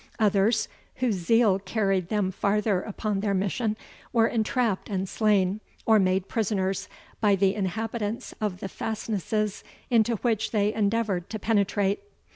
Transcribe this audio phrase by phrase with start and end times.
[0.17, 3.77] Others, whose zeal carried them farther upon their mission,
[4.11, 6.89] were entrapped and slain, or made prisoners,
[7.19, 12.01] by the inhabitants of the fastnesses into which they endeavoured to penetrate.